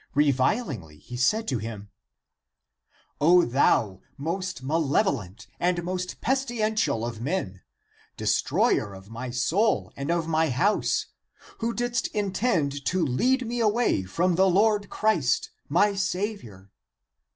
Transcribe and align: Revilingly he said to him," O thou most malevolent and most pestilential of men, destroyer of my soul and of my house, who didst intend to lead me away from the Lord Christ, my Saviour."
Revilingly 0.15 0.97
he 0.97 1.15
said 1.15 1.47
to 1.49 1.59
him," 1.59 1.91
O 3.21 3.45
thou 3.45 4.01
most 4.17 4.63
malevolent 4.63 5.45
and 5.59 5.83
most 5.83 6.21
pestilential 6.21 7.05
of 7.05 7.21
men, 7.21 7.61
destroyer 8.17 8.95
of 8.95 9.11
my 9.11 9.29
soul 9.29 9.93
and 9.95 10.09
of 10.09 10.27
my 10.27 10.49
house, 10.49 11.05
who 11.59 11.71
didst 11.71 12.07
intend 12.15 12.83
to 12.85 13.05
lead 13.05 13.45
me 13.45 13.59
away 13.59 14.01
from 14.01 14.33
the 14.33 14.49
Lord 14.49 14.89
Christ, 14.89 15.51
my 15.69 15.93
Saviour." 15.93 16.71